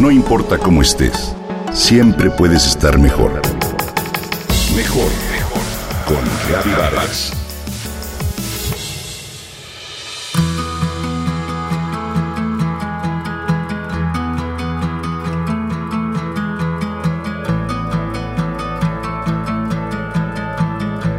[0.00, 1.36] No importa cómo estés,
[1.74, 3.32] siempre puedes estar mejor.
[4.74, 5.60] Mejor, mejor.
[6.06, 7.32] Con Vargas.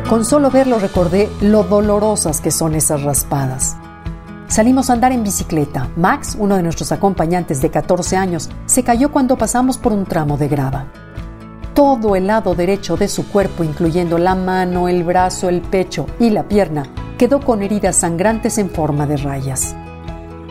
[0.09, 3.77] Con solo verlo recordé lo dolorosas que son esas raspadas.
[4.51, 5.89] Salimos a andar en bicicleta.
[5.95, 10.35] Max, uno de nuestros acompañantes de 14 años, se cayó cuando pasamos por un tramo
[10.35, 10.87] de grava.
[11.73, 16.31] Todo el lado derecho de su cuerpo, incluyendo la mano, el brazo, el pecho y
[16.31, 16.83] la pierna,
[17.17, 19.73] quedó con heridas sangrantes en forma de rayas.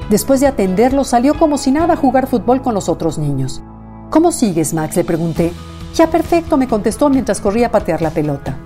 [0.08, 3.62] Después de atenderlo, salió como si nada a jugar fútbol con los otros niños.
[4.08, 4.96] ¿Cómo sigues, Max?
[4.96, 5.52] le pregunté.
[5.94, 8.56] Ya perfecto, me contestó mientras corría a patear la pelota.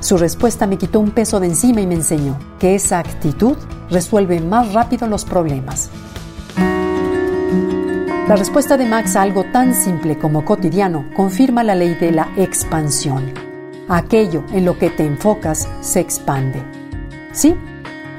[0.00, 3.56] Su respuesta me quitó un peso de encima y me enseñó que esa actitud
[3.90, 5.90] resuelve más rápido los problemas.
[8.26, 12.28] La respuesta de Max a algo tan simple como cotidiano confirma la ley de la
[12.36, 13.32] expansión.
[13.88, 16.62] Aquello en lo que te enfocas se expande.
[17.32, 17.54] ¿Sí?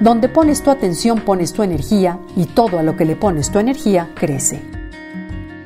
[0.01, 3.59] Donde pones tu atención pones tu energía y todo a lo que le pones tu
[3.59, 4.61] energía crece.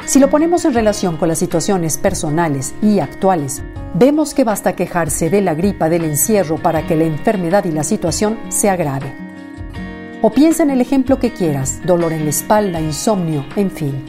[0.06, 3.64] Si lo ponemos en relación con las situaciones personales y actuales,
[3.98, 7.84] vemos que basta quejarse de la gripa del encierro para que la enfermedad y la
[7.84, 9.14] situación se agrave.
[10.22, 14.06] O piensa en el ejemplo que quieras, dolor en la espalda, insomnio, en fin.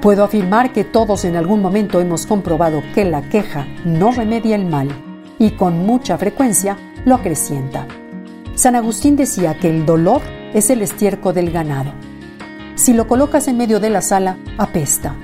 [0.00, 4.66] Puedo afirmar que todos en algún momento hemos comprobado que la queja no remedia el
[4.66, 4.88] mal
[5.38, 7.88] y con mucha frecuencia lo acrecienta.
[8.54, 11.92] San Agustín decía que el dolor es el estiércol del ganado.
[12.76, 15.16] Si lo colocas en medio de la sala, apesta.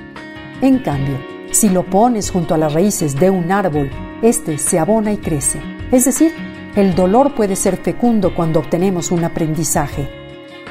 [0.61, 3.89] En cambio, si lo pones junto a las raíces de un árbol,
[4.21, 5.61] este se abona y crece.
[5.91, 6.33] Es decir,
[6.75, 10.09] el dolor puede ser fecundo cuando obtenemos un aprendizaje.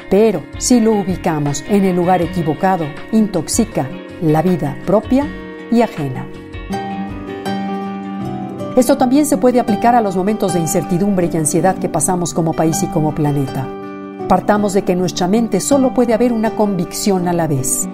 [0.09, 3.87] Pero si lo ubicamos en el lugar equivocado, intoxica
[4.21, 5.27] la vida propia
[5.71, 6.25] y ajena.
[8.75, 12.53] Esto también se puede aplicar a los momentos de incertidumbre y ansiedad que pasamos como
[12.53, 13.67] país y como planeta.
[14.27, 17.87] Partamos de que en nuestra mente solo puede haber una convicción a la vez.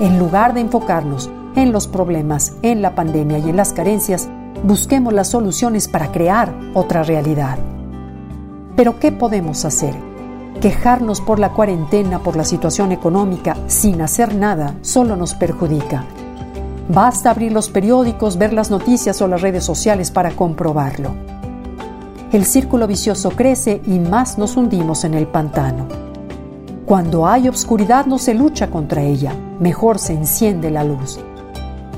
[0.00, 4.28] En lugar de enfocarnos en los problemas, en la pandemia y en las carencias,
[4.62, 7.58] busquemos las soluciones para crear otra realidad.
[8.76, 9.94] Pero ¿qué podemos hacer?
[10.60, 16.04] Quejarnos por la cuarentena, por la situación económica, sin hacer nada, solo nos perjudica.
[16.88, 21.14] Basta abrir los periódicos, ver las noticias o las redes sociales para comprobarlo.
[22.32, 25.86] El círculo vicioso crece y más nos hundimos en el pantano.
[26.84, 31.18] Cuando hay obscuridad no se lucha contra ella, mejor se enciende la luz.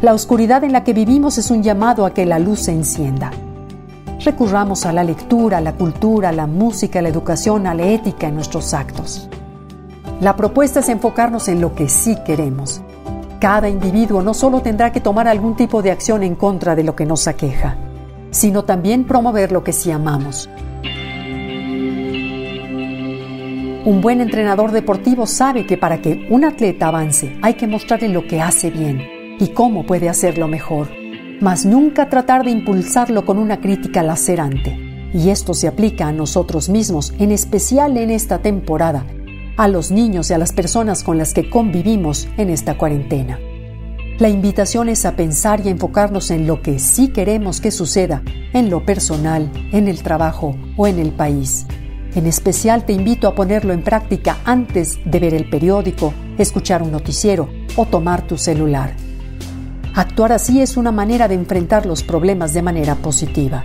[0.00, 3.32] La oscuridad en la que vivimos es un llamado a que la luz se encienda.
[4.24, 7.84] Recurramos a la lectura, a la cultura, a la música, a la educación, a la
[7.84, 9.28] ética en nuestros actos.
[10.20, 12.80] La propuesta es enfocarnos en lo que sí queremos.
[13.40, 16.94] Cada individuo no solo tendrá que tomar algún tipo de acción en contra de lo
[16.94, 17.76] que nos aqueja,
[18.30, 20.48] sino también promover lo que sí amamos.
[23.84, 28.28] Un buen entrenador deportivo sabe que para que un atleta avance hay que mostrarle lo
[28.28, 30.88] que hace bien y cómo puede hacerlo mejor,
[31.40, 34.76] mas nunca tratar de impulsarlo con una crítica lacerante.
[35.14, 39.06] Y esto se aplica a nosotros mismos, en especial en esta temporada,
[39.56, 43.38] a los niños y a las personas con las que convivimos en esta cuarentena.
[44.18, 48.22] La invitación es a pensar y a enfocarnos en lo que sí queremos que suceda,
[48.52, 51.66] en lo personal, en el trabajo o en el país.
[52.14, 56.90] En especial te invito a ponerlo en práctica antes de ver el periódico, escuchar un
[56.90, 59.07] noticiero o tomar tu celular.
[59.98, 63.64] Actuar así es una manera de enfrentar los problemas de manera positiva.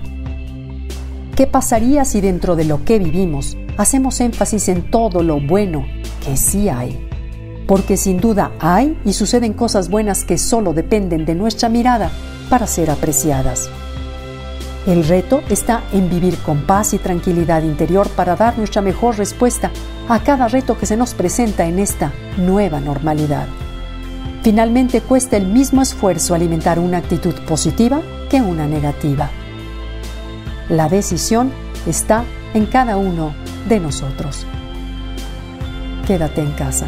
[1.35, 5.85] ¿Qué pasaría si dentro de lo que vivimos hacemos énfasis en todo lo bueno
[6.25, 7.07] que sí hay?
[7.67, 12.09] Porque sin duda hay y suceden cosas buenas que solo dependen de nuestra mirada
[12.49, 13.69] para ser apreciadas.
[14.87, 19.69] El reto está en vivir con paz y tranquilidad interior para dar nuestra mejor respuesta
[20.09, 23.45] a cada reto que se nos presenta en esta nueva normalidad.
[24.43, 29.29] Finalmente cuesta el mismo esfuerzo alimentar una actitud positiva que una negativa.
[30.67, 31.49] La decisión
[31.87, 33.33] está en cada uno
[33.69, 34.45] de nosotros.
[36.05, 36.87] Quédate en casa.